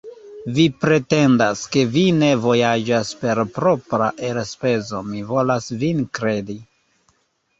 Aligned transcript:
Vi 0.53 0.63
pretendas, 0.83 1.59
ke 1.75 1.81
vi 1.97 2.05
ne 2.21 2.29
vojaĝas 2.45 3.11
per 3.19 3.41
propra 3.59 4.09
elspezo; 4.29 5.01
mi 5.11 5.21
volas 5.33 5.71
vin 5.83 6.01
kredi. 6.19 6.57